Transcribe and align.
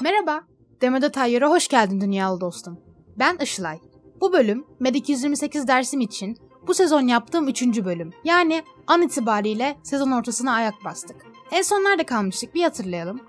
Merhaba, 0.00 0.42
Demode 0.80 1.12
Tayyar'a 1.12 1.50
hoş 1.50 1.68
geldin 1.68 2.00
dünyalı 2.00 2.40
dostum. 2.40 2.80
Ben 3.18 3.36
Işılay. 3.36 3.87
Bu 4.20 4.32
bölüm 4.32 4.64
Med 4.80 4.94
228 4.94 5.68
dersim 5.68 6.00
için 6.00 6.36
bu 6.66 6.74
sezon 6.74 7.08
yaptığım 7.08 7.48
üçüncü 7.48 7.84
bölüm. 7.84 8.10
Yani 8.24 8.62
an 8.86 9.02
itibariyle 9.02 9.78
sezon 9.82 10.10
ortasına 10.10 10.52
ayak 10.52 10.84
bastık. 10.84 11.16
En 11.50 11.62
son 11.62 11.76
nerede 11.76 12.04
kalmıştık 12.04 12.54
bir 12.54 12.62
hatırlayalım. 12.62 13.20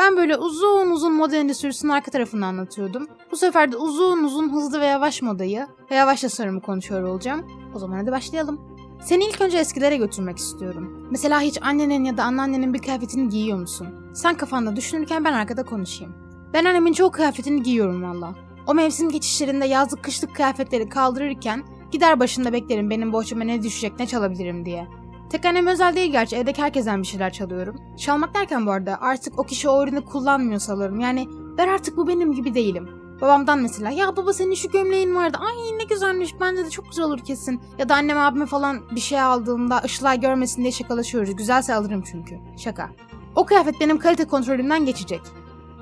Ben 0.00 0.16
böyle 0.16 0.36
uzun 0.36 0.90
uzun 0.90 1.12
moda 1.12 1.36
endüstrisinin 1.36 1.92
arka 1.92 2.10
tarafını 2.10 2.46
anlatıyordum. 2.46 3.08
Bu 3.30 3.36
sefer 3.36 3.72
de 3.72 3.76
uzun 3.76 4.24
uzun 4.24 4.52
hızlı 4.52 4.80
ve 4.80 4.86
yavaş 4.86 5.22
modayı 5.22 5.66
ve 5.90 5.94
yavaş 5.94 6.20
tasarımı 6.20 6.60
konuşuyor 6.60 7.02
olacağım. 7.02 7.46
O 7.74 7.78
zaman 7.78 7.96
hadi 7.96 8.12
başlayalım. 8.12 8.60
Seni 9.02 9.24
ilk 9.24 9.40
önce 9.40 9.58
eskilere 9.58 9.96
götürmek 9.96 10.38
istiyorum. 10.38 11.08
Mesela 11.10 11.40
hiç 11.40 11.58
annenin 11.62 12.04
ya 12.04 12.16
da 12.16 12.24
anneannenin 12.24 12.74
bir 12.74 12.78
kıyafetini 12.78 13.28
giyiyor 13.28 13.58
musun? 13.58 13.88
Sen 14.14 14.36
kafanda 14.36 14.76
düşünürken 14.76 15.24
ben 15.24 15.32
arkada 15.32 15.62
konuşayım. 15.62 16.14
Ben 16.52 16.64
annemin 16.64 16.92
çoğu 16.92 17.10
kıyafetini 17.10 17.62
giyiyorum 17.62 18.02
valla. 18.02 18.34
O 18.66 18.74
mevsim 18.74 19.10
geçişlerinde 19.10 19.66
yazlık 19.66 20.04
kışlık 20.04 20.34
kıyafetleri 20.34 20.88
kaldırırken 20.88 21.64
gider 21.90 22.20
başında 22.20 22.52
beklerim 22.52 22.90
benim 22.90 23.12
bohçama 23.12 23.44
ne 23.44 23.62
düşecek 23.62 23.98
ne 23.98 24.06
çalabilirim 24.06 24.64
diye. 24.64 24.88
Tek 25.30 25.44
annem 25.44 25.66
özel 25.66 25.96
değil 25.96 26.12
gerçi 26.12 26.36
evdeki 26.36 26.62
herkesten 26.62 27.02
bir 27.02 27.06
şeyler 27.06 27.32
çalıyorum. 27.32 27.76
Çalmak 27.96 28.34
derken 28.34 28.66
bu 28.66 28.70
arada 28.70 28.98
artık 29.00 29.38
o 29.38 29.42
kişi 29.42 29.68
o 29.68 29.82
ürünü 29.82 30.04
kullanmıyor 30.04 30.60
sanırım. 30.60 31.00
Yani 31.00 31.28
ben 31.58 31.68
artık 31.68 31.96
bu 31.96 32.08
benim 32.08 32.32
gibi 32.32 32.54
değilim. 32.54 32.88
Babamdan 33.20 33.58
mesela 33.58 33.90
ya 33.90 34.16
baba 34.16 34.32
senin 34.32 34.54
şu 34.54 34.70
gömleğin 34.70 35.14
vardı 35.14 35.38
ay 35.40 35.78
ne 35.78 35.84
güzelmiş 35.84 36.34
bence 36.40 36.64
de 36.64 36.70
çok 36.70 36.88
güzel 36.88 37.04
olur 37.04 37.18
kesin. 37.18 37.60
Ya 37.78 37.88
da 37.88 37.94
annem 37.94 38.18
abime 38.18 38.46
falan 38.46 38.80
bir 38.94 39.00
şey 39.00 39.20
aldığında 39.20 39.80
ışılay 39.84 40.20
görmesin 40.20 40.62
diye 40.62 40.72
şakalaşıyoruz. 40.72 41.36
Güzelse 41.36 41.74
alırım 41.74 42.02
çünkü. 42.10 42.38
Şaka. 42.56 42.90
O 43.36 43.44
kıyafet 43.46 43.80
benim 43.80 43.98
kalite 43.98 44.24
kontrolümden 44.24 44.84
geçecek. 44.84 45.20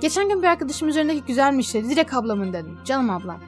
Geçen 0.03 0.28
gün 0.28 0.42
bir 0.42 0.47
arkadaşım 0.47 0.89
üzerindeki 0.89 1.22
güzelmiş 1.27 1.75
dedi. 1.75 1.91
Direkt 1.91 2.14
ablamın 2.14 2.53
dedim. 2.53 2.78
Canım 2.84 3.11
ablam. 3.11 3.41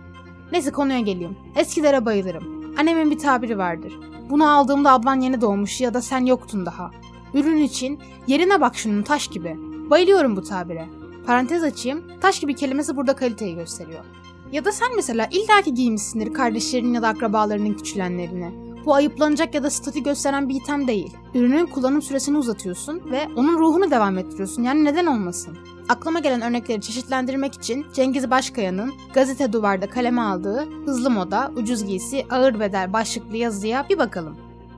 Neyse 0.53 0.73
konuya 0.73 1.01
geleyim. 1.01 1.37
Eskilere 1.57 2.05
bayılırım. 2.05 2.75
Annemin 2.79 3.11
bir 3.11 3.19
tabiri 3.19 3.59
vardır. 3.59 3.93
Bunu 4.31 4.51
aldığımda 4.51 4.93
ablan 4.93 5.21
yeni 5.21 5.41
doğmuş 5.41 5.81
ya 5.81 5.95
da 5.95 6.03
sen 6.03 6.27
yoktun 6.27 6.67
daha. 6.67 6.91
Ürün 7.35 7.57
için 7.57 7.99
yerine 8.27 8.61
bak 8.61 8.77
şunun 8.77 9.03
taş 9.03 9.29
gibi. 9.29 9.57
Bayılıyorum 9.91 10.37
bu 10.37 10.43
tabire. 10.43 10.89
Parantez 11.27 11.63
açayım. 11.63 12.05
Taş 12.21 12.41
gibi 12.41 12.55
kelimesi 12.55 12.97
burada 12.97 13.17
kaliteyi 13.17 13.55
gösteriyor. 13.55 14.05
Ya 14.53 14.65
da 14.65 14.73
sen 14.73 14.89
mesela 14.97 15.29
illaki 15.31 15.75
giymişsindir 15.75 16.35
kardeşlerinin 16.35 16.95
ya 16.95 17.03
da 17.03 17.09
akrabalarının 17.09 17.75
küçülenlerini. 17.75 18.65
Bu 18.87 18.95
ayıplanacak 18.95 19.55
ya 19.55 19.63
da 19.63 19.71
statü 19.71 20.03
gösteren 20.03 20.49
bir 20.49 20.55
item 20.55 20.87
değil. 20.89 21.17
Ürünün 21.35 21.67
kullanım 21.67 22.03
süresini 22.03 22.39
uzatıyorsun 22.39 23.03
ve 23.11 23.29
onun 23.37 23.59
ruhunu 23.59 23.91
devam 23.91 24.19
ettiriyorsun. 24.19 24.63
Yani 24.63 24.85
neden 24.85 25.07
olmasın? 25.07 25.59
Aklıma 25.89 26.19
gelen 26.19 26.43
örnekleri 26.43 26.81
çeşitlendirmek 26.81 27.55
için 27.55 27.87
Cengiz 27.95 28.31
Başkaya'nın 28.31 28.93
gazete 29.15 29.53
duvarda 29.53 29.91
kaleme 29.91 30.21
aldığı 30.21 30.69
hızlı 30.87 31.11
moda, 31.11 31.53
ucuz 31.57 31.85
giysi, 31.85 32.27
ağır 32.31 32.61
bedel 32.61 32.93
başlıklı 32.93 33.37
yazıya 33.37 33.87
bir 33.91 33.99
bakalım. 33.99 34.37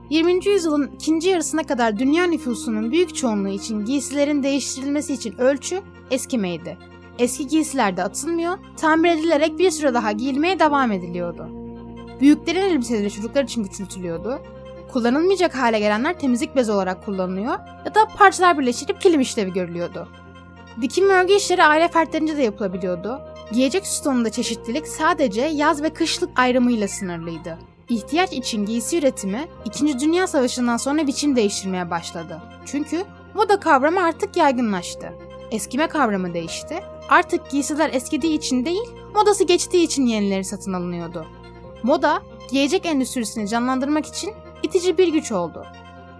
20. 0.09 0.47
yüzyılın 0.47 0.91
ikinci 0.95 1.29
yarısına 1.29 1.63
kadar 1.63 1.99
dünya 1.99 2.25
nüfusunun 2.25 2.91
büyük 2.91 3.15
çoğunluğu 3.15 3.49
için 3.49 3.85
giysilerin 3.85 4.43
değiştirilmesi 4.43 5.13
için 5.13 5.37
ölçü 5.37 5.81
eskimeydi. 6.11 6.77
Eski 7.19 7.47
giysiler 7.47 7.97
de 7.97 8.03
atılmıyor, 8.03 8.57
tamir 8.77 9.09
edilerek 9.09 9.59
bir 9.59 9.71
süre 9.71 9.93
daha 9.93 10.11
giyilmeye 10.11 10.59
devam 10.59 10.91
ediliyordu. 10.91 11.49
Büyüklerin 12.21 12.61
elbiseleri 12.61 13.11
çocuklar 13.11 13.43
için 13.43 13.63
küçültülüyordu. 13.63 14.39
Kullanılmayacak 14.93 15.55
hale 15.55 15.79
gelenler 15.79 16.19
temizlik 16.19 16.55
bezi 16.55 16.71
olarak 16.71 17.05
kullanılıyor 17.05 17.53
ya 17.85 17.95
da 17.95 18.05
parçalar 18.17 18.57
birleştirip 18.59 19.01
kilim 19.01 19.21
işlevi 19.21 19.53
görülüyordu. 19.53 20.07
Dikim 20.81 21.09
örgü 21.09 21.33
işleri 21.33 21.63
aile 21.63 21.87
fertlerince 21.87 22.37
de 22.37 22.43
yapılabiliyordu. 22.43 23.21
Giyecek 23.51 23.87
sütununda 23.87 24.29
çeşitlilik 24.29 24.87
sadece 24.87 25.41
yaz 25.41 25.83
ve 25.83 25.89
kışlık 25.89 26.39
ayrımıyla 26.39 26.87
sınırlıydı. 26.87 27.57
İhtiyaç 27.89 28.33
için 28.33 28.65
giysi 28.65 28.97
üretimi 28.97 29.47
2. 29.65 29.99
Dünya 29.99 30.27
Savaşı'ndan 30.27 30.77
sonra 30.77 31.07
biçim 31.07 31.35
değiştirmeye 31.35 31.89
başladı. 31.89 32.41
Çünkü 32.65 33.03
moda 33.33 33.59
kavramı 33.59 34.03
artık 34.03 34.37
yaygınlaştı. 34.37 35.13
Eskime 35.51 35.87
kavramı 35.87 36.33
değişti. 36.33 36.79
Artık 37.09 37.49
giysiler 37.49 37.93
eskidiği 37.93 38.37
için 38.37 38.65
değil, 38.65 38.89
modası 39.15 39.43
geçtiği 39.43 39.83
için 39.83 40.05
yenileri 40.05 40.43
satın 40.43 40.73
alınıyordu. 40.73 41.25
Moda, 41.83 42.21
giyecek 42.51 42.85
endüstrisini 42.85 43.47
canlandırmak 43.47 44.05
için 44.05 44.33
itici 44.63 44.97
bir 44.97 45.07
güç 45.07 45.31
oldu. 45.31 45.65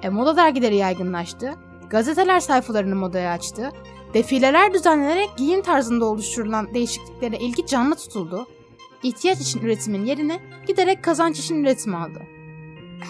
E 0.03 0.09
moda 0.09 0.37
dergileri 0.37 0.75
yaygınlaştı, 0.75 1.53
gazeteler 1.89 2.39
sayfalarını 2.39 2.95
modaya 2.95 3.31
açtı, 3.31 3.71
defileler 4.13 4.73
düzenlenerek 4.73 5.29
giyim 5.37 5.61
tarzında 5.61 6.05
oluşturulan 6.05 6.73
değişikliklere 6.73 7.37
ilgi 7.37 7.65
canlı 7.65 7.95
tutuldu, 7.95 8.47
ihtiyaç 9.03 9.41
için 9.41 9.61
üretimin 9.61 10.05
yerini 10.05 10.39
giderek 10.67 11.03
kazanç 11.03 11.39
için 11.39 11.63
üretim 11.63 11.95
aldı. 11.95 12.21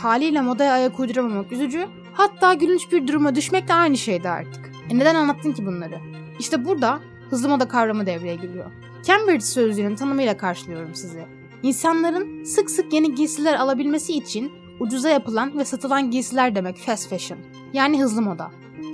Haliyle 0.01 0.41
modaya 0.41 0.73
ayak 0.73 0.99
uyduramamak 0.99 1.51
üzücü, 1.51 1.87
hatta 2.13 2.53
gülünç 2.53 2.91
bir 2.91 3.07
duruma 3.07 3.35
düşmek 3.35 3.67
de 3.67 3.73
aynı 3.73 3.97
şeydi 3.97 4.29
artık. 4.29 4.71
E 4.89 4.97
neden 4.97 5.15
anlattın 5.15 5.53
ki 5.53 5.65
bunları? 5.65 5.99
İşte 6.39 6.65
burada 6.65 6.99
hızlı 7.29 7.49
moda 7.49 7.67
kavramı 7.67 8.05
devreye 8.05 8.35
giriyor. 8.35 8.71
Cambridge 9.03 9.45
sözlüğünün 9.45 9.95
tanımıyla 9.95 10.37
karşılıyorum 10.37 10.95
sizi. 10.95 11.25
İnsanların 11.63 12.43
sık 12.43 12.69
sık 12.71 12.93
yeni 12.93 13.15
giysiler 13.15 13.53
alabilmesi 13.53 14.13
için 14.13 14.51
ucuza 14.79 15.09
yapılan 15.09 15.59
ve 15.59 15.65
satılan 15.65 16.11
giysiler 16.11 16.55
demek 16.55 16.77
fast 16.77 17.09
fashion. 17.09 17.39
Yani 17.73 18.01
hızlı 18.01 18.21
moda. 18.21 18.51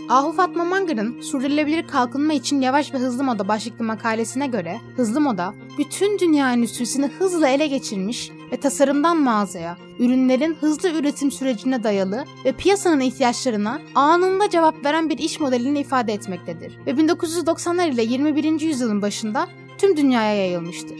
Ahu 0.09 0.31
Fatma 0.31 0.65
Mangır'ın 0.65 1.21
sürdürülebilir 1.21 1.87
kalkınma 1.87 2.33
için 2.33 2.61
yavaş 2.61 2.93
ve 2.93 2.97
hızlı 2.97 3.23
moda 3.23 3.47
başlıklı 3.47 3.85
makalesine 3.85 4.47
göre 4.47 4.77
hızlı 4.95 5.21
moda 5.21 5.53
bütün 5.77 6.19
dünya 6.19 6.53
endüstrisini 6.53 7.05
hızla 7.05 7.47
ele 7.47 7.67
geçirmiş 7.67 8.31
ve 8.51 8.57
tasarımdan 8.57 9.17
mağazaya, 9.17 9.77
ürünlerin 9.99 10.55
hızlı 10.55 10.89
üretim 10.89 11.31
sürecine 11.31 11.83
dayalı 11.83 12.25
ve 12.45 12.51
piyasanın 12.51 12.99
ihtiyaçlarına 12.99 13.81
anında 13.95 14.49
cevap 14.49 14.85
veren 14.85 15.09
bir 15.09 15.17
iş 15.17 15.39
modelini 15.39 15.79
ifade 15.79 16.13
etmektedir. 16.13 16.77
Ve 16.85 16.91
1990'lar 16.91 17.89
ile 17.89 18.03
21. 18.03 18.61
yüzyılın 18.61 19.01
başında 19.01 19.47
tüm 19.77 19.97
dünyaya 19.97 20.35
yayılmıştır. 20.35 20.99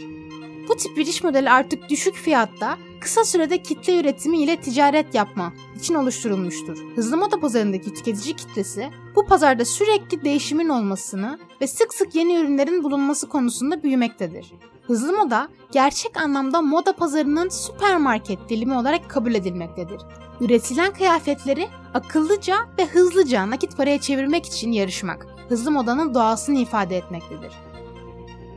Bu 0.68 0.76
tip 0.76 0.96
bir 0.96 1.06
iş 1.06 1.24
modeli 1.24 1.50
artık 1.50 1.88
düşük 1.88 2.14
fiyatta 2.14 2.78
kısa 3.04 3.24
sürede 3.24 3.62
kitle 3.62 4.00
üretimi 4.00 4.38
ile 4.38 4.56
ticaret 4.56 5.14
yapma 5.14 5.52
için 5.76 5.94
oluşturulmuştur. 5.94 6.78
Hızlı 6.96 7.16
moda 7.16 7.40
pazarındaki 7.40 7.94
tüketici 7.94 8.36
kitlesi 8.36 8.90
bu 9.16 9.26
pazarda 9.26 9.64
sürekli 9.64 10.24
değişimin 10.24 10.68
olmasını 10.68 11.38
ve 11.60 11.66
sık 11.66 11.94
sık 11.94 12.14
yeni 12.14 12.36
ürünlerin 12.36 12.84
bulunması 12.84 13.28
konusunda 13.28 13.82
büyümektedir. 13.82 14.52
Hızlı 14.86 15.12
moda 15.12 15.48
gerçek 15.72 16.16
anlamda 16.16 16.62
moda 16.62 16.96
pazarının 16.96 17.48
süpermarket 17.48 18.48
dilimi 18.48 18.74
olarak 18.74 19.10
kabul 19.10 19.34
edilmektedir. 19.34 20.00
Üretilen 20.40 20.92
kıyafetleri 20.92 21.68
akıllıca 21.94 22.56
ve 22.78 22.86
hızlıca 22.86 23.50
nakit 23.50 23.76
paraya 23.76 24.00
çevirmek 24.00 24.46
için 24.46 24.72
yarışmak, 24.72 25.26
hızlı 25.48 25.70
modanın 25.70 26.14
doğasını 26.14 26.58
ifade 26.58 26.96
etmektedir. 26.96 27.52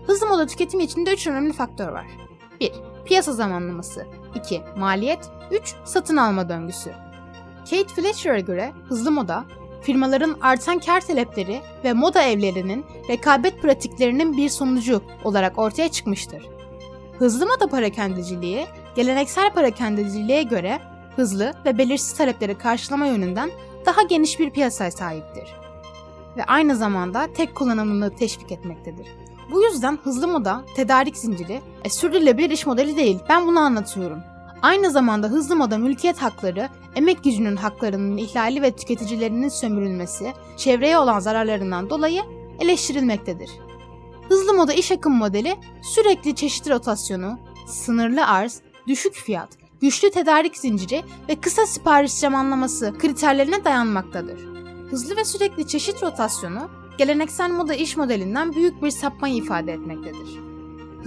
Hızlı 0.07 0.27
moda 0.27 0.45
tüketimi 0.45 0.83
içinde 0.83 1.13
3 1.13 1.27
önemli 1.27 1.53
faktör 1.53 1.87
var. 1.87 2.07
1. 2.59 2.71
Piyasa 3.05 3.33
zamanlaması 3.33 4.07
2. 4.37 4.61
Maliyet 4.77 5.29
3. 5.51 5.75
Satın 5.85 6.17
alma 6.17 6.49
döngüsü 6.49 6.91
Kate 7.69 7.87
Fletcher'a 7.87 8.39
göre 8.39 8.73
hızlı 8.89 9.11
moda, 9.11 9.45
firmaların 9.81 10.37
artan 10.41 10.79
kar 10.79 11.01
talepleri 11.01 11.61
ve 11.83 11.93
moda 11.93 12.23
evlerinin 12.23 12.85
rekabet 13.09 13.61
pratiklerinin 13.61 14.37
bir 14.37 14.49
sonucu 14.49 15.01
olarak 15.23 15.59
ortaya 15.59 15.89
çıkmıştır. 15.89 16.45
Hızlı 17.19 17.45
moda 17.45 17.67
parakendeciliği, 17.67 18.67
geleneksel 18.95 19.53
parakendeciliğe 19.53 20.43
göre 20.43 20.79
hızlı 21.15 21.53
ve 21.65 21.77
belirsiz 21.77 22.13
talepleri 22.13 22.57
karşılama 22.57 23.05
yönünden 23.05 23.51
daha 23.85 24.01
geniş 24.01 24.39
bir 24.39 24.49
piyasaya 24.49 24.91
sahiptir. 24.91 25.55
Ve 26.37 26.43
aynı 26.43 26.75
zamanda 26.75 27.27
tek 27.33 27.55
kullanımlılığı 27.55 28.15
teşvik 28.15 28.51
etmektedir. 28.51 29.07
Bu 29.51 29.63
yüzden 29.63 29.99
hızlı 30.03 30.27
moda, 30.27 30.65
tedarik 30.75 31.17
zinciri, 31.17 31.61
e, 31.83 31.89
sürdürülebilir 31.89 32.49
iş 32.49 32.65
modeli 32.65 32.97
değil. 32.97 33.19
Ben 33.29 33.47
bunu 33.47 33.59
anlatıyorum. 33.59 34.19
Aynı 34.61 34.91
zamanda 34.91 35.27
hızlı 35.27 35.55
moda 35.55 35.77
mülkiyet 35.77 36.17
hakları, 36.17 36.69
emek 36.95 37.23
gücünün 37.23 37.55
haklarının 37.55 38.17
ihlali 38.17 38.61
ve 38.61 38.71
tüketicilerinin 38.71 39.49
sömürülmesi, 39.49 40.33
çevreye 40.57 40.97
olan 40.97 41.19
zararlarından 41.19 41.89
dolayı 41.89 42.21
eleştirilmektedir. 42.59 43.49
Hızlı 44.29 44.53
moda 44.53 44.73
iş 44.73 44.91
akım 44.91 45.13
modeli 45.13 45.55
sürekli 45.81 46.35
çeşitli 46.35 46.71
rotasyonu, 46.71 47.39
sınırlı 47.67 48.27
arz, 48.27 48.61
düşük 48.87 49.13
fiyat 49.13 49.67
güçlü 49.81 50.11
tedarik 50.11 50.57
zinciri 50.57 51.03
ve 51.29 51.35
kısa 51.35 51.65
sipariş 51.65 52.11
zamanlaması 52.11 52.97
kriterlerine 52.97 53.65
dayanmaktadır. 53.65 54.39
Hızlı 54.89 55.15
ve 55.17 55.25
sürekli 55.25 55.67
çeşit 55.67 56.03
rotasyonu 56.03 56.69
geleneksel 56.97 57.51
moda 57.51 57.73
iş 57.73 57.97
modelinden 57.97 58.53
büyük 58.53 58.83
bir 58.83 58.91
sapmayı 58.91 59.35
ifade 59.35 59.73
etmektedir. 59.73 60.46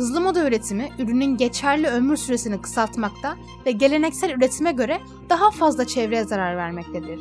Hızlı 0.00 0.20
moda 0.20 0.48
üretimi 0.48 0.88
ürünün 0.98 1.36
geçerli 1.36 1.86
ömür 1.86 2.16
süresini 2.16 2.60
kısaltmakta 2.60 3.36
ve 3.66 3.72
geleneksel 3.72 4.30
üretime 4.30 4.72
göre 4.72 5.00
daha 5.28 5.50
fazla 5.50 5.86
çevreye 5.86 6.24
zarar 6.24 6.56
vermektedir. 6.56 7.20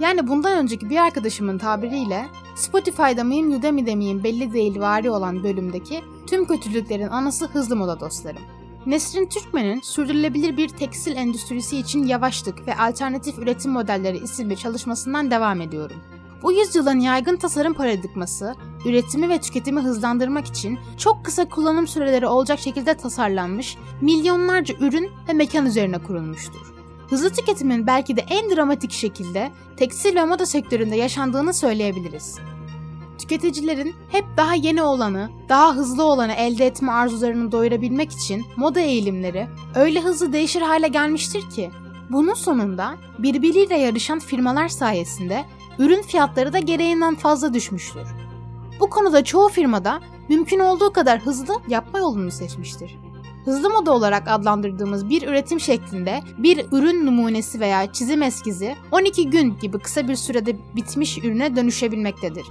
Yani 0.00 0.28
bundan 0.28 0.58
önceki 0.58 0.90
bir 0.90 0.96
arkadaşımın 0.96 1.58
tabiriyle 1.58 2.26
Spotify'da 2.56 3.24
mıyım 3.24 3.52
Udemy'de 3.52 3.94
miyim 3.94 4.24
belli 4.24 4.52
değil 4.52 4.80
vari 4.80 5.10
olan 5.10 5.44
bölümdeki 5.44 6.00
tüm 6.26 6.44
kötülüklerin 6.44 7.08
anası 7.08 7.46
hızlı 7.46 7.76
moda 7.76 8.00
dostlarım. 8.00 8.42
Nesrin 8.86 9.26
Türkmen'in 9.26 9.80
Sürdürülebilir 9.80 10.56
Bir 10.56 10.68
Tekstil 10.68 11.16
Endüstrisi 11.16 11.78
için 11.78 12.06
Yavaşlık 12.06 12.66
ve 12.66 12.76
Alternatif 12.76 13.38
Üretim 13.38 13.72
Modelleri 13.72 14.18
isimli 14.18 14.56
çalışmasından 14.56 15.30
devam 15.30 15.60
ediyorum. 15.60 15.96
Bu 16.42 16.52
yüzyılın 16.52 17.00
yaygın 17.00 17.36
tasarım 17.36 17.74
paradigması, 17.74 18.54
üretimi 18.84 19.28
ve 19.28 19.40
tüketimi 19.40 19.80
hızlandırmak 19.80 20.46
için 20.46 20.78
çok 20.98 21.24
kısa 21.24 21.48
kullanım 21.48 21.86
süreleri 21.86 22.26
olacak 22.26 22.58
şekilde 22.58 22.94
tasarlanmış 22.94 23.76
milyonlarca 24.00 24.74
ürün 24.80 25.10
ve 25.28 25.32
mekan 25.32 25.66
üzerine 25.66 25.98
kurulmuştur. 25.98 26.74
Hızlı 27.10 27.30
tüketimin 27.30 27.86
belki 27.86 28.16
de 28.16 28.24
en 28.30 28.56
dramatik 28.56 28.92
şekilde 28.92 29.52
tekstil 29.76 30.16
ve 30.16 30.24
moda 30.24 30.46
sektöründe 30.46 30.96
yaşandığını 30.96 31.54
söyleyebiliriz. 31.54 32.38
Tüketicilerin 33.18 33.94
hep 34.10 34.24
daha 34.36 34.54
yeni 34.54 34.82
olanı, 34.82 35.30
daha 35.48 35.74
hızlı 35.74 36.04
olanı 36.04 36.32
elde 36.32 36.66
etme 36.66 36.92
arzularını 36.92 37.52
doyurabilmek 37.52 38.12
için 38.12 38.44
moda 38.56 38.80
eğilimleri 38.80 39.48
öyle 39.74 40.00
hızlı 40.00 40.32
değişir 40.32 40.62
hale 40.62 40.88
gelmiştir 40.88 41.50
ki 41.50 41.70
bunun 42.10 42.34
sonunda 42.34 42.96
birbiriyle 43.18 43.78
yarışan 43.78 44.18
firmalar 44.18 44.68
sayesinde 44.68 45.44
ürün 45.78 46.02
fiyatları 46.02 46.52
da 46.52 46.58
gereğinden 46.58 47.14
fazla 47.14 47.54
düşmüştür. 47.54 48.08
Bu 48.80 48.90
konuda 48.90 49.24
çoğu 49.24 49.48
firmada 49.48 50.00
mümkün 50.28 50.58
olduğu 50.58 50.92
kadar 50.92 51.20
hızlı 51.20 51.54
yapma 51.68 51.98
yolunu 51.98 52.30
seçmiştir. 52.30 52.98
Hızlı 53.44 53.70
moda 53.70 53.92
olarak 53.92 54.28
adlandırdığımız 54.28 55.08
bir 55.08 55.28
üretim 55.28 55.60
şeklinde 55.60 56.22
bir 56.38 56.66
ürün 56.72 57.06
numunesi 57.06 57.60
veya 57.60 57.92
çizim 57.92 58.22
eskizi 58.22 58.76
12 58.92 59.30
gün 59.30 59.58
gibi 59.60 59.78
kısa 59.78 60.08
bir 60.08 60.16
sürede 60.16 60.56
bitmiş 60.76 61.18
ürüne 61.18 61.56
dönüşebilmektedir. 61.56 62.46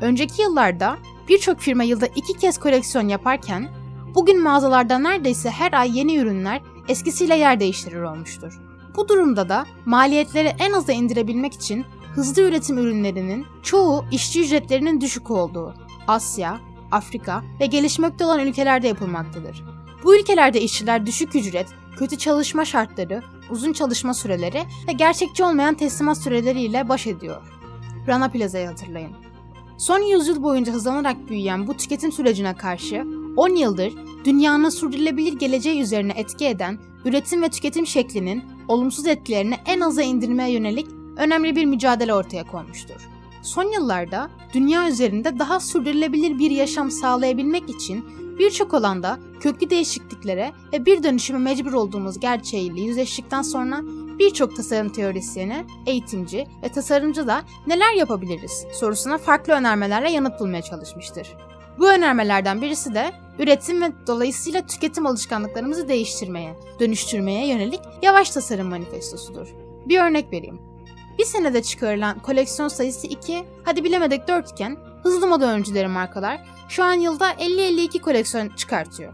Önceki 0.00 0.42
yıllarda 0.42 0.96
birçok 1.28 1.60
firma 1.60 1.82
yılda 1.82 2.06
iki 2.06 2.32
kez 2.32 2.58
koleksiyon 2.58 3.08
yaparken 3.08 3.68
bugün 4.14 4.42
mağazalarda 4.42 4.98
neredeyse 4.98 5.50
her 5.50 5.72
ay 5.72 5.98
yeni 5.98 6.16
ürünler 6.16 6.60
eskisiyle 6.88 7.36
yer 7.36 7.60
değiştirir 7.60 8.02
olmuştur. 8.02 8.60
Bu 8.96 9.08
durumda 9.08 9.48
da 9.48 9.66
maliyetleri 9.84 10.52
en 10.58 10.72
aza 10.72 10.92
indirebilmek 10.92 11.52
için 11.52 11.84
hızlı 12.14 12.42
üretim 12.42 12.78
ürünlerinin 12.78 13.46
çoğu 13.62 14.04
işçi 14.10 14.40
ücretlerinin 14.40 15.00
düşük 15.00 15.30
olduğu 15.30 15.74
Asya, 16.08 16.60
Afrika 16.90 17.42
ve 17.60 17.66
gelişmekte 17.66 18.24
olan 18.24 18.40
ülkelerde 18.40 18.88
yapılmaktadır. 18.88 19.64
Bu 20.04 20.16
ülkelerde 20.16 20.60
işçiler 20.60 21.06
düşük 21.06 21.34
ücret, 21.34 21.66
kötü 21.96 22.18
çalışma 22.18 22.64
şartları, 22.64 23.22
uzun 23.50 23.72
çalışma 23.72 24.14
süreleri 24.14 24.62
ve 24.88 24.92
gerçekçi 24.92 25.44
olmayan 25.44 25.74
teslimat 25.74 26.18
süreleriyle 26.18 26.88
baş 26.88 27.06
ediyor. 27.06 27.42
Rana 28.08 28.28
Plaza'yı 28.28 28.66
hatırlayın. 28.66 29.12
Son 29.78 30.00
yüzyıl 30.00 30.42
boyunca 30.42 30.72
hızlanarak 30.72 31.28
büyüyen 31.28 31.66
bu 31.66 31.76
tüketim 31.76 32.12
sürecine 32.12 32.56
karşı 32.56 33.06
10 33.36 33.56
yıldır 33.56 33.92
dünyanın 34.24 34.68
sürdürülebilir 34.68 35.38
geleceği 35.38 35.80
üzerine 35.80 36.12
etki 36.16 36.46
eden 36.46 36.78
üretim 37.04 37.42
ve 37.42 37.48
tüketim 37.48 37.86
şeklinin 37.86 38.44
olumsuz 38.68 39.06
etkilerini 39.06 39.54
en 39.66 39.80
aza 39.80 40.02
indirmeye 40.02 40.52
yönelik 40.52 40.86
önemli 41.16 41.56
bir 41.56 41.64
mücadele 41.64 42.14
ortaya 42.14 42.44
konmuştur. 42.44 43.08
Son 43.42 43.72
yıllarda 43.72 44.30
dünya 44.54 44.88
üzerinde 44.88 45.38
daha 45.38 45.60
sürdürülebilir 45.60 46.38
bir 46.38 46.50
yaşam 46.50 46.90
sağlayabilmek 46.90 47.70
için 47.70 48.04
birçok 48.38 48.74
alanda 48.74 49.18
köklü 49.40 49.70
değişikliklere 49.70 50.52
ve 50.72 50.86
bir 50.86 51.02
dönüşüme 51.02 51.38
mecbur 51.38 51.72
olduğumuz 51.72 52.20
gerçeğiyle 52.20 52.80
yüzleştikten 52.80 53.42
sonra 53.42 53.80
birçok 54.18 54.56
tasarım 54.56 54.92
teorisyeni, 54.92 55.64
eğitimci 55.86 56.46
ve 56.62 56.68
tasarımcı 56.68 57.26
da 57.26 57.42
neler 57.66 57.92
yapabiliriz 57.92 58.66
sorusuna 58.72 59.18
farklı 59.18 59.52
önermelerle 59.52 60.10
yanıt 60.10 60.40
bulmaya 60.40 60.62
çalışmıştır. 60.62 61.28
Bu 61.78 61.90
önermelerden 61.90 62.62
birisi 62.62 62.94
de 62.94 63.12
üretim 63.38 63.82
ve 63.82 63.92
dolayısıyla 64.06 64.66
tüketim 64.66 65.06
alışkanlıklarımızı 65.06 65.88
değiştirmeye, 65.88 66.54
dönüştürmeye 66.80 67.48
yönelik 67.48 67.80
yavaş 68.02 68.30
tasarım 68.30 68.66
manifestosudur. 68.66 69.48
Bir 69.86 70.00
örnek 70.00 70.32
vereyim. 70.32 70.71
Bir 71.18 71.24
senede 71.24 71.62
çıkarılan 71.62 72.18
koleksiyon 72.18 72.68
sayısı 72.68 73.06
2, 73.06 73.44
hadi 73.64 73.84
bilemedik 73.84 74.28
4 74.28 74.50
iken 74.50 74.76
hızlı 75.02 75.26
moda 75.26 75.52
öncüleri 75.52 75.88
markalar 75.88 76.40
şu 76.68 76.84
an 76.84 76.94
yılda 76.94 77.30
50-52 77.32 78.00
koleksiyon 78.00 78.48
çıkartıyor. 78.48 79.12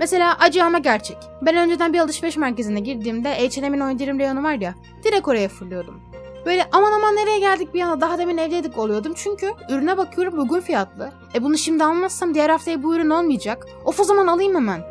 Mesela 0.00 0.36
acı 0.38 0.64
ama 0.64 0.78
gerçek. 0.78 1.16
Ben 1.42 1.56
önceden 1.56 1.92
bir 1.92 1.98
alışveriş 1.98 2.36
merkezine 2.36 2.80
girdiğimde 2.80 3.48
H&M'in 3.48 3.80
o 3.80 3.90
indirim 3.90 4.18
reyonu 4.18 4.42
var 4.42 4.54
ya, 4.54 4.74
direkt 5.04 5.28
oraya 5.28 5.48
fırlıyordum. 5.48 6.00
Böyle 6.46 6.68
aman 6.72 6.92
aman 6.92 7.16
nereye 7.16 7.38
geldik 7.38 7.74
bir 7.74 7.80
anda 7.80 8.00
daha 8.00 8.18
demin 8.18 8.36
evdeydik 8.36 8.78
oluyordum 8.78 9.12
çünkü 9.16 9.52
ürüne 9.70 9.96
bakıyorum 9.96 10.38
uygun 10.38 10.60
fiyatlı. 10.60 11.12
E 11.34 11.42
bunu 11.42 11.58
şimdi 11.58 11.84
almazsam 11.84 12.34
diğer 12.34 12.50
haftaya 12.50 12.82
bu 12.82 12.94
ürün 12.94 13.10
olmayacak. 13.10 13.66
Of 13.84 14.00
o 14.00 14.04
zaman 14.04 14.26
alayım 14.26 14.54
hemen. 14.54 14.82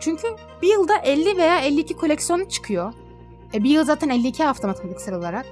Çünkü 0.00 0.28
bir 0.62 0.68
yılda 0.68 0.96
50 0.96 1.36
veya 1.36 1.60
52 1.60 1.96
koleksiyon 1.96 2.44
çıkıyor. 2.44 2.92
E 3.54 3.64
bir 3.64 3.70
yıl 3.70 3.84
zaten 3.84 4.08
52 4.08 4.44
hafta 4.44 4.68
matematiksel 4.68 5.14
olarak. 5.14 5.46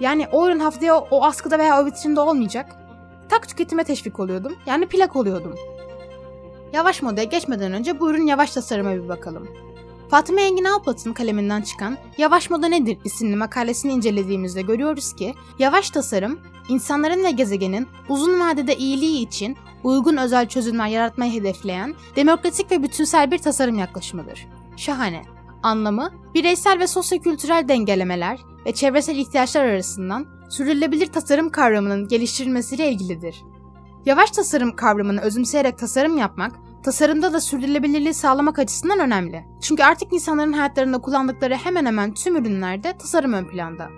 Yani 0.00 0.26
o 0.32 0.46
ürün 0.46 0.60
haftaya 0.60 0.98
o 0.98 1.24
askıda 1.24 1.58
veya 1.58 1.82
o 1.82 1.86
vitrinde 1.86 2.20
olmayacak. 2.20 2.76
Tak 3.28 3.48
tüketime 3.48 3.84
teşvik 3.84 4.20
oluyordum. 4.20 4.56
Yani 4.66 4.86
plak 4.86 5.16
oluyordum. 5.16 5.54
Yavaş 6.72 7.02
modaya 7.02 7.24
geçmeden 7.24 7.72
önce 7.72 8.00
bu 8.00 8.10
ürün 8.10 8.26
yavaş 8.26 8.50
tasarıma 8.50 8.94
bir 8.94 9.08
bakalım. 9.08 9.48
Fatıma 10.10 10.40
Engin 10.40 10.64
Alpat'ın 10.64 11.12
kaleminden 11.12 11.62
çıkan 11.62 11.98
Yavaş 12.18 12.50
Moda 12.50 12.66
Nedir 12.66 12.98
isimli 13.04 13.36
makalesini 13.36 13.92
incelediğimizde 13.92 14.62
görüyoruz 14.62 15.12
ki 15.12 15.34
yavaş 15.58 15.90
tasarım, 15.90 16.40
insanların 16.68 17.24
ve 17.24 17.30
gezegenin 17.30 17.88
uzun 18.08 18.40
vadede 18.40 18.76
iyiliği 18.76 19.26
için 19.26 19.56
uygun 19.84 20.16
özel 20.16 20.48
çözümler 20.48 20.86
yaratmayı 20.86 21.32
hedefleyen 21.32 21.94
demokratik 22.16 22.70
ve 22.70 22.82
bütünsel 22.82 23.30
bir 23.30 23.38
tasarım 23.38 23.78
yaklaşımıdır. 23.78 24.46
Şahane. 24.76 25.37
Anlamı, 25.62 26.10
bireysel 26.34 26.78
ve 26.78 26.86
sosyokültürel 26.86 27.68
dengelemeler 27.68 28.38
ve 28.66 28.72
çevresel 28.72 29.16
ihtiyaçlar 29.16 29.64
arasından 29.64 30.26
sürdürülebilir 30.50 31.06
tasarım 31.06 31.50
kavramının 31.50 32.08
geliştirilmesiyle 32.08 32.92
ilgilidir. 32.92 33.42
Yavaş 34.06 34.30
tasarım 34.30 34.76
kavramını 34.76 35.20
özümseyerek 35.20 35.78
tasarım 35.78 36.16
yapmak, 36.16 36.52
tasarımda 36.84 37.32
da 37.32 37.40
sürdürülebilirliği 37.40 38.14
sağlamak 38.14 38.58
açısından 38.58 38.98
önemli. 38.98 39.44
Çünkü 39.62 39.82
artık 39.82 40.12
insanların 40.12 40.52
hayatlarında 40.52 40.98
kullandıkları 40.98 41.54
hemen 41.54 41.86
hemen 41.86 42.14
tüm 42.14 42.36
ürünlerde 42.36 42.98
tasarım 42.98 43.32
ön 43.32 43.48
planda. 43.48 43.88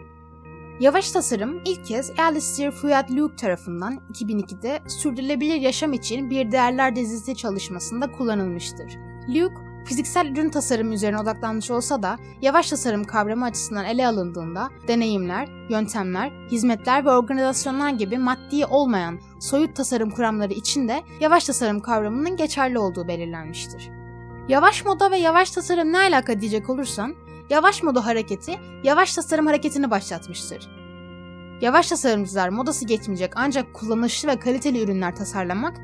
Yavaş 0.81 1.11
tasarım 1.11 1.61
ilk 1.64 1.87
kez 1.87 2.12
Alistair 2.19 2.71
Fuad 2.71 3.11
Luke 3.11 3.37
tarafından 3.37 3.95
2002'de 4.12 4.81
sürdürülebilir 4.88 5.61
yaşam 5.61 5.93
için 5.93 6.31
bir 6.31 6.52
değerler 6.52 6.97
dizisi 6.97 7.37
çalışmasında 7.37 8.12
kullanılmıştır. 8.12 8.99
Luke, 9.29 9.70
fiziksel 9.85 10.27
ürün 10.27 10.51
tasarımı 10.51 10.95
üzerine 10.95 11.19
odaklanmış 11.19 11.71
olsa 11.71 12.03
da 12.03 12.19
yavaş 12.43 12.71
tasarım 12.71 13.05
kavramı 13.05 13.45
açısından 13.45 13.85
ele 13.85 14.07
alındığında 14.07 14.69
deneyimler, 14.89 15.49
yöntemler, 15.71 16.33
hizmetler 16.51 17.05
ve 17.05 17.11
organizasyonlar 17.11 17.91
gibi 17.91 18.19
maddi 18.19 18.67
olmayan 18.67 19.21
soyut 19.41 19.77
tasarım 19.77 20.11
kuramları 20.11 20.53
için 20.53 20.89
de 20.89 21.03
yavaş 21.21 21.45
tasarım 21.45 21.81
kavramının 21.81 22.37
geçerli 22.37 22.79
olduğu 22.79 23.09
belirlenmiştir. 23.09 23.91
Yavaş 24.49 24.85
moda 24.85 25.11
ve 25.11 25.17
yavaş 25.17 25.51
tasarım 25.51 25.93
ne 25.93 25.99
alaka 25.99 26.41
diyecek 26.41 26.71
olursan, 26.71 27.15
yavaş 27.51 27.83
moda 27.83 28.07
hareketi 28.07 28.61
yavaş 28.85 29.15
tasarım 29.15 29.47
hareketini 29.47 29.91
başlatmıştır. 29.91 30.69
Yavaş 31.61 31.89
tasarımcılar 31.89 32.49
modası 32.49 32.87
geçmeyecek 32.87 33.33
ancak 33.37 33.75
kullanışlı 33.75 34.29
ve 34.29 34.39
kaliteli 34.39 34.83
ürünler 34.83 35.17
tasarlamak, 35.17 35.77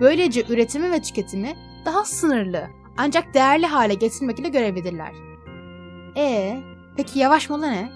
böylece 0.00 0.44
üretimi 0.48 0.92
ve 0.92 1.02
tüketimi 1.02 1.56
daha 1.84 2.04
sınırlı, 2.04 2.79
ancak 2.96 3.34
değerli 3.34 3.66
hale 3.66 3.94
getirmek 3.94 4.38
ile 4.38 4.48
görevlidirler. 4.48 5.12
E, 6.16 6.56
peki 6.96 7.18
yavaş 7.18 7.50
moda 7.50 7.66
ne? 7.66 7.92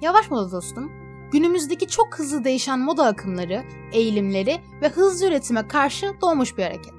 Yavaş 0.00 0.30
moda 0.30 0.52
dostum, 0.52 0.92
günümüzdeki 1.32 1.86
çok 1.86 2.18
hızlı 2.18 2.44
değişen 2.44 2.78
moda 2.78 3.06
akımları, 3.06 3.64
eğilimleri 3.92 4.60
ve 4.82 4.88
hızlı 4.88 5.26
üretime 5.28 5.68
karşı 5.68 6.12
doğmuş 6.20 6.58
bir 6.58 6.62
hareket. 6.62 6.94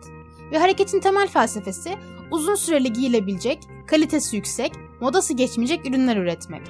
Ve 0.52 0.58
hareketin 0.58 1.00
temel 1.00 1.28
felsefesi 1.28 1.96
uzun 2.32 2.56
süreli 2.56 2.94
giyilebilecek, 2.94 3.60
kalitesi 3.88 4.36
yüksek, 4.36 4.72
modası 5.02 5.34
geçmeyecek 5.34 5.90
ürünler 5.90 6.18
üretmek. 6.18 6.62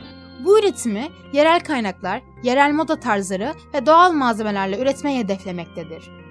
Bu 0.46 0.60
üretimi 0.60 1.08
yerel 1.34 1.60
kaynaklar, 1.60 2.22
yerel 2.44 2.74
moda 2.74 3.00
tarzları 3.00 3.54
ve 3.74 3.86
doğal 3.86 4.12
malzemelerle 4.12 4.80
üretmeyi 4.80 5.20
hedeflemektedir. 5.20 6.27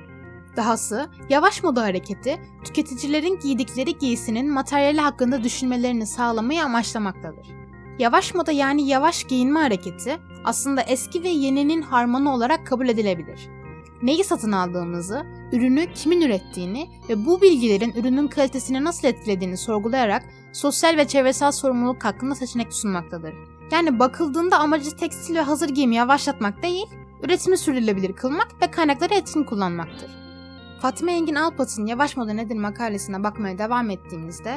Dahası 0.57 1.09
yavaş 1.29 1.63
moda 1.63 1.83
hareketi 1.83 2.41
tüketicilerin 2.65 3.39
giydikleri 3.39 3.99
giysinin 3.99 4.51
materyali 4.51 5.01
hakkında 5.01 5.45
düşünmelerini 5.45 6.07
sağlamayı 6.07 6.65
amaçlamaktadır. 6.65 7.47
Yavaş 7.99 8.35
moda 8.35 8.53
yani 8.53 8.89
yavaş 8.89 9.25
giyinme 9.25 9.61
hareketi 9.61 10.19
aslında 10.45 10.83
eski 10.83 11.23
ve 11.23 11.29
yeninin 11.29 11.83
harmanı 11.83 12.35
olarak 12.35 12.67
kabul 12.67 12.89
edilebilir. 12.89 13.49
Neyi 14.03 14.25
satın 14.25 14.53
aldığımızı, 14.53 15.27
ürünü 15.53 15.93
kimin 15.95 16.21
ürettiğini 16.21 16.89
ve 17.09 17.27
bu 17.27 17.43
bilgilerin 17.43 17.93
ürünün 17.93 18.29
kalitesini 18.29 18.85
nasıl 18.85 19.09
etkilediğini 19.09 19.57
sorgulayarak 19.57 20.23
sosyal 20.53 20.97
ve 20.97 21.09
çevresel 21.09 21.53
sorumluluk 21.53 22.05
hakkında 22.05 22.35
seçenek 22.35 22.73
sunmaktadır. 22.73 23.35
Yani 23.73 23.99
bakıldığında 23.99 24.59
amacı 24.59 24.97
tekstil 24.97 25.35
ve 25.35 25.41
hazır 25.41 25.69
giyimi 25.69 25.95
yavaşlatmak 25.95 26.63
değil, 26.63 26.87
üretimi 27.23 27.59
sürdürülebilir 27.59 28.13
kılmak 28.13 28.63
ve 28.63 28.71
kaynakları 28.71 29.15
etkin 29.15 29.45
kullanmaktır. 29.45 30.26
Fatma 30.83 31.11
Engin 31.11 31.35
Alpat'ın 31.35 31.87
Yavaş 31.87 32.17
Moda 32.17 32.33
Nedir 32.33 32.57
makalesine 32.57 33.25
bakmaya 33.25 33.59
devam 33.59 33.91
ettiğimizde, 33.91 34.55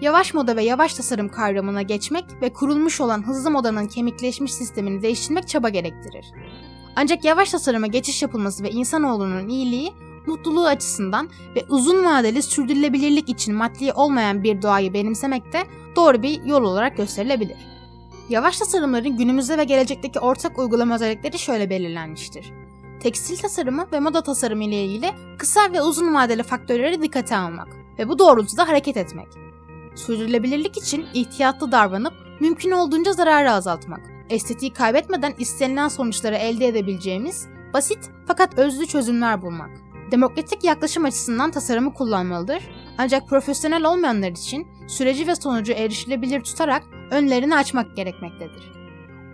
yavaş 0.00 0.34
moda 0.34 0.56
ve 0.56 0.64
yavaş 0.64 0.94
tasarım 0.94 1.28
kavramına 1.28 1.82
geçmek 1.82 2.24
ve 2.42 2.52
kurulmuş 2.52 3.00
olan 3.00 3.26
hızlı 3.26 3.50
modanın 3.50 3.86
kemikleşmiş 3.86 4.54
sistemini 4.54 5.02
değiştirmek 5.02 5.48
çaba 5.48 5.68
gerektirir. 5.68 6.26
Ancak 6.96 7.24
yavaş 7.24 7.50
tasarıma 7.50 7.86
geçiş 7.86 8.22
yapılması 8.22 8.62
ve 8.62 8.70
insanoğlunun 8.70 9.48
iyiliği, 9.48 9.92
mutluluğu 10.26 10.66
açısından 10.66 11.28
ve 11.56 11.64
uzun 11.68 12.04
vadeli 12.04 12.42
sürdürülebilirlik 12.42 13.28
için 13.28 13.54
maddi 13.54 13.92
olmayan 13.92 14.42
bir 14.42 14.62
doğayı 14.62 14.94
benimsemek 14.94 15.52
de 15.52 15.62
doğru 15.96 16.22
bir 16.22 16.44
yol 16.44 16.62
olarak 16.62 16.96
gösterilebilir. 16.96 17.56
Yavaş 18.28 18.58
tasarımların 18.58 19.16
günümüzde 19.16 19.58
ve 19.58 19.64
gelecekteki 19.64 20.18
ortak 20.18 20.58
uygulama 20.58 20.94
özellikleri 20.94 21.38
şöyle 21.38 21.70
belirlenmiştir. 21.70 22.61
Tekstil 23.02 23.36
tasarımı 23.36 23.86
ve 23.92 24.00
moda 24.00 24.22
tasarımı 24.22 24.64
ile 24.64 24.84
ilgili 24.84 25.10
kısa 25.38 25.72
ve 25.72 25.82
uzun 25.82 26.14
vadeli 26.14 26.42
faktörleri 26.42 27.02
dikkate 27.02 27.36
almak 27.36 27.68
ve 27.98 28.08
bu 28.08 28.18
doğrultuda 28.18 28.68
hareket 28.68 28.96
etmek. 28.96 29.28
Sürdürülebilirlik 29.94 30.76
için 30.76 31.06
ihtiyatlı 31.14 31.72
davranıp 31.72 32.12
mümkün 32.40 32.70
olduğunca 32.70 33.12
zararı 33.12 33.50
azaltmak. 33.50 34.00
Estetiği 34.30 34.72
kaybetmeden 34.72 35.34
istenilen 35.38 35.88
sonuçları 35.88 36.34
elde 36.34 36.66
edebileceğimiz 36.66 37.46
basit 37.74 38.10
fakat 38.26 38.58
özlü 38.58 38.86
çözümler 38.86 39.42
bulmak. 39.42 39.70
Demokratik 40.10 40.64
yaklaşım 40.64 41.04
açısından 41.04 41.50
tasarımı 41.50 41.94
kullanmalıdır. 41.94 42.70
Ancak 42.98 43.28
profesyonel 43.28 43.84
olmayanlar 43.84 44.30
için 44.30 44.66
süreci 44.88 45.26
ve 45.26 45.34
sonucu 45.34 45.72
erişilebilir 45.72 46.40
tutarak 46.40 46.82
önlerini 47.10 47.56
açmak 47.56 47.96
gerekmektedir. 47.96 48.72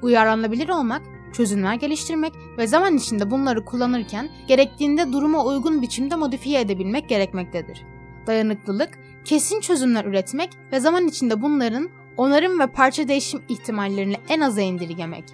Uyarlanabilir 0.02 0.68
olmak, 0.68 1.02
çözümler 1.32 1.74
geliştirmek 1.74 2.32
ve 2.58 2.66
zaman 2.66 2.96
içinde 2.96 3.30
bunları 3.30 3.64
kullanırken 3.64 4.28
gerektiğinde 4.48 5.12
duruma 5.12 5.44
uygun 5.44 5.82
biçimde 5.82 6.16
modifiye 6.16 6.60
edebilmek 6.60 7.08
gerekmektedir. 7.08 7.84
Dayanıklılık, 8.26 8.98
kesin 9.24 9.60
çözümler 9.60 10.04
üretmek 10.04 10.50
ve 10.72 10.80
zaman 10.80 11.06
içinde 11.06 11.42
bunların 11.42 11.88
onarım 12.16 12.60
ve 12.60 12.66
parça 12.66 13.08
değişim 13.08 13.42
ihtimallerini 13.48 14.16
en 14.28 14.40
aza 14.40 14.60
indirgemek. 14.60 15.24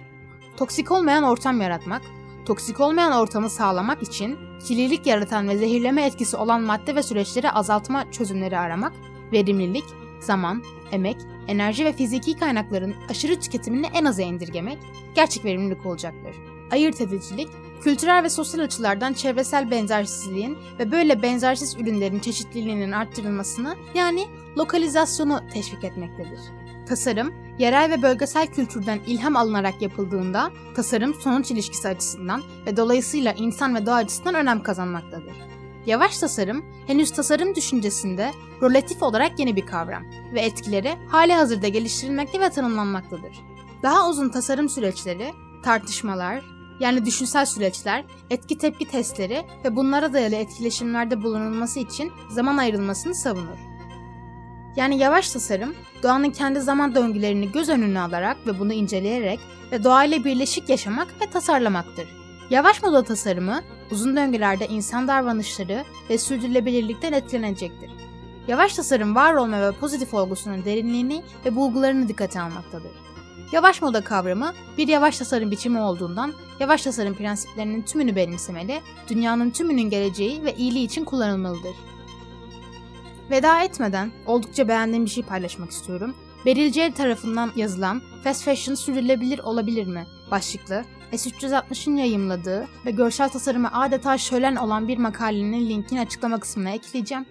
Toksik 0.57 0.91
olmayan 0.91 1.23
ortam 1.23 1.61
yaratmak, 1.61 2.01
toksik 2.45 2.79
olmayan 2.79 3.11
ortamı 3.11 3.49
sağlamak 3.49 4.03
için 4.03 4.37
kirlilik 4.67 5.07
yaratan 5.07 5.49
ve 5.49 5.57
zehirleme 5.57 6.05
etkisi 6.05 6.37
olan 6.37 6.61
madde 6.61 6.95
ve 6.95 7.03
süreçleri 7.03 7.51
azaltma 7.51 8.11
çözümleri 8.11 8.57
aramak, 8.57 8.93
verimlilik, 9.31 9.85
zaman, 10.19 10.63
emek, 10.91 11.17
enerji 11.47 11.85
ve 11.85 11.93
fiziki 11.93 12.37
kaynakların 12.37 12.95
aşırı 13.09 13.39
tüketimini 13.39 13.85
en 13.93 14.05
aza 14.05 14.21
indirgemek 14.21 14.77
gerçek 15.15 15.45
verimlilik 15.45 15.85
olacaktır. 15.85 16.35
Ayırt 16.71 17.01
edicilik, 17.01 17.47
kültürel 17.81 18.23
ve 18.23 18.29
sosyal 18.29 18.63
açılardan 18.63 19.13
çevresel 19.13 19.71
benzersizliğin 19.71 20.57
ve 20.79 20.91
böyle 20.91 21.21
benzersiz 21.21 21.75
ürünlerin 21.75 22.19
çeşitliliğinin 22.19 22.91
arttırılmasını 22.91 23.75
yani 23.93 24.27
lokalizasyonu 24.57 25.41
teşvik 25.53 25.83
etmektedir. 25.83 26.39
Tasarım, 26.87 27.33
yerel 27.59 27.91
ve 27.91 28.01
bölgesel 28.01 28.47
kültürden 28.47 28.99
ilham 29.07 29.35
alınarak 29.35 29.81
yapıldığında 29.81 30.51
tasarım 30.75 31.13
sonuç 31.13 31.51
ilişkisi 31.51 31.87
açısından 31.87 32.43
ve 32.67 32.77
dolayısıyla 32.77 33.33
insan 33.33 33.75
ve 33.75 33.85
doğa 33.85 33.95
açısından 33.95 34.35
önem 34.35 34.63
kazanmaktadır. 34.63 35.54
Yavaş 35.85 36.17
tasarım, 36.17 36.65
henüz 36.87 37.11
tasarım 37.11 37.55
düşüncesinde 37.55 38.31
relatif 38.61 39.03
olarak 39.03 39.39
yeni 39.39 39.55
bir 39.55 39.65
kavram 39.65 40.03
ve 40.33 40.41
etkileri 40.41 40.95
hali 41.07 41.33
hazırda 41.33 41.67
geliştirilmekte 41.67 42.39
ve 42.39 42.49
tanımlanmaktadır. 42.49 43.39
Daha 43.83 44.09
uzun 44.09 44.29
tasarım 44.29 44.69
süreçleri, 44.69 45.31
tartışmalar, 45.63 46.43
yani 46.79 47.05
düşünsel 47.05 47.45
süreçler, 47.45 48.05
etki 48.29 48.57
tepki 48.57 48.87
testleri 48.87 49.45
ve 49.65 49.75
bunlara 49.75 50.13
dayalı 50.13 50.35
etkileşimlerde 50.35 51.23
bulunulması 51.23 51.79
için 51.79 52.11
zaman 52.29 52.57
ayrılmasını 52.57 53.15
savunur. 53.15 53.57
Yani 54.75 54.97
yavaş 54.97 55.29
tasarım, 55.29 55.75
doğanın 56.03 56.31
kendi 56.31 56.61
zaman 56.61 56.95
döngülerini 56.95 57.51
göz 57.51 57.69
önüne 57.69 57.99
alarak 57.99 58.47
ve 58.47 58.59
bunu 58.59 58.73
inceleyerek 58.73 59.39
ve 59.71 59.83
doğayla 59.83 60.23
birleşik 60.23 60.69
yaşamak 60.69 61.07
ve 61.21 61.29
tasarlamaktır. 61.29 62.07
Yavaş 62.49 62.83
moda 62.83 63.03
tasarımı, 63.03 63.61
uzun 63.91 64.15
döngülerde 64.15 64.67
insan 64.67 65.07
davranışları 65.07 65.83
ve 66.09 66.17
sürdürülebilirlikten 66.17 67.13
etkilenecektir. 67.13 67.91
Yavaş 68.47 68.75
tasarım 68.75 69.15
var 69.15 69.33
olma 69.33 69.61
ve 69.61 69.71
pozitif 69.71 70.13
olgusunun 70.13 70.65
derinliğini 70.65 71.23
ve 71.45 71.55
bulgularını 71.55 72.07
dikkate 72.07 72.41
almaktadır. 72.41 72.91
Yavaş 73.51 73.81
moda 73.81 74.01
kavramı 74.01 74.53
bir 74.77 74.87
yavaş 74.87 75.17
tasarım 75.17 75.51
biçimi 75.51 75.79
olduğundan 75.79 76.33
yavaş 76.59 76.83
tasarım 76.83 77.15
prensiplerinin 77.15 77.81
tümünü 77.81 78.15
benimsemeli, 78.15 78.81
dünyanın 79.09 79.49
tümünün 79.49 79.89
geleceği 79.89 80.43
ve 80.43 80.55
iyiliği 80.55 80.85
için 80.85 81.05
kullanılmalıdır. 81.05 81.75
Veda 83.31 83.63
etmeden 83.63 84.11
oldukça 84.25 84.67
beğendiğim 84.67 85.05
bir 85.05 85.09
şey 85.09 85.23
paylaşmak 85.23 85.71
istiyorum. 85.71 86.15
Beril 86.45 86.71
Cel 86.71 86.93
tarafından 86.93 87.51
yazılan 87.55 88.01
Fast 88.23 88.43
Fashion 88.43 88.75
sürdürülebilir 88.75 89.39
olabilir 89.39 89.87
mi? 89.87 90.05
başlıklı 90.31 90.85
S360'ın 91.13 91.95
yayımladığı 91.95 92.67
ve 92.85 92.91
görsel 92.91 93.29
tasarımı 93.29 93.69
adeta 93.73 94.17
şölen 94.17 94.55
olan 94.55 94.87
bir 94.87 94.97
makalenin 94.97 95.69
linkini 95.69 96.01
açıklama 96.01 96.39
kısmına 96.39 96.69
ekleyeceğim. 96.69 97.25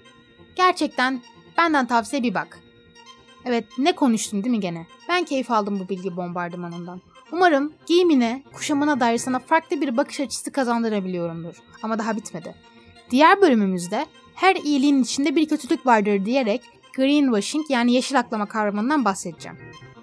Gerçekten 0.56 1.20
benden 1.58 1.86
tavsiye 1.86 2.22
bir 2.22 2.34
bak. 2.34 2.58
Evet 3.44 3.64
ne 3.78 3.92
konuştum 3.92 4.44
değil 4.44 4.56
mi 4.56 4.60
gene? 4.60 4.86
Ben 5.08 5.24
keyif 5.24 5.50
aldım 5.50 5.80
bu 5.80 5.88
bilgi 5.88 6.16
bombardımanından. 6.16 7.00
Umarım 7.32 7.72
giyimine, 7.86 8.42
kuşamına 8.52 9.00
dair 9.00 9.18
sana 9.18 9.38
farklı 9.38 9.80
bir 9.80 9.96
bakış 9.96 10.20
açısı 10.20 10.52
kazandırabiliyorumdur. 10.52 11.54
Ama 11.82 11.98
daha 11.98 12.16
bitmedi. 12.16 12.54
Diğer 13.10 13.40
bölümümüzde 13.40 14.06
her 14.34 14.56
iyiliğin 14.56 15.02
içinde 15.02 15.36
bir 15.36 15.48
kötülük 15.48 15.86
vardır 15.86 16.24
diyerek 16.24 16.62
greenwashing 16.96 17.70
yani 17.70 17.92
yeşil 17.92 18.18
aklama 18.18 18.46
kavramından 18.46 19.04
bahsedeceğim. 19.04 19.58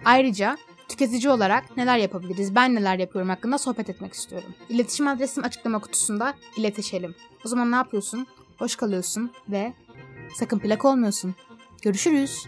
Ayrıca 0.06 0.58
tüketici 0.92 1.30
olarak 1.30 1.78
neler 1.78 1.98
yapabiliriz, 1.98 2.56
ben 2.56 2.76
neler 2.76 3.00
yapıyorum 3.00 3.30
hakkında 3.30 3.58
sohbet 3.58 3.90
etmek 3.90 4.14
istiyorum. 4.14 4.50
İletişim 4.70 5.08
adresim 5.08 5.44
açıklama 5.44 5.80
kutusunda 5.80 6.34
iletişelim. 6.58 7.16
O 7.46 7.50
zaman 7.50 7.72
ne 7.72 7.76
yapıyorsun? 7.76 8.28
Hoş 8.58 8.76
kalıyorsun 8.76 9.32
ve 9.50 9.74
sakın 10.36 10.60
plak 10.60 10.86
olmuyorsun. 10.86 11.36
Görüşürüz. 11.82 12.48